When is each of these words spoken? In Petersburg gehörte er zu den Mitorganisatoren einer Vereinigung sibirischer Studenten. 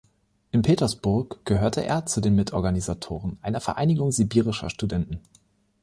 In 0.49 0.63
Petersburg 0.63 1.41
gehörte 1.45 1.85
er 1.85 2.07
zu 2.07 2.21
den 2.21 2.33
Mitorganisatoren 2.33 3.37
einer 3.43 3.61
Vereinigung 3.61 4.11
sibirischer 4.11 4.71
Studenten. 4.71 5.19